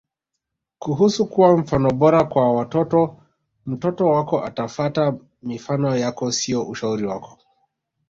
[0.79, 3.19] Kuhusu kuwa mfano bora kwa watoto
[3.65, 7.37] Mtoto wako atafata mifano yako sio ushauri wako